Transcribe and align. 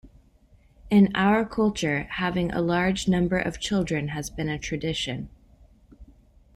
In 0.89 1.11
our 1.15 1.45
culture, 1.45 2.07
having 2.09 2.51
a 2.53 2.59
large 2.59 3.07
number 3.07 3.37
of 3.37 3.59
children 3.59 4.07
has 4.07 4.31
been 4.31 4.49
a 4.49 4.57
tradition. 4.57 5.29